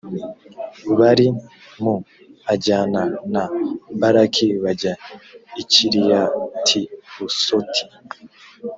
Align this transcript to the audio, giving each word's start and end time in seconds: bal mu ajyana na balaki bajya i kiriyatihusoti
bal 0.99 1.19
mu 1.81 1.95
ajyana 2.53 3.01
na 3.33 3.43
balaki 3.99 4.47
bajya 4.63 4.93
i 5.61 5.63
kiriyatihusoti 5.71 7.81